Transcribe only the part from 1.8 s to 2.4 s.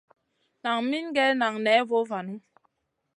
vovanu.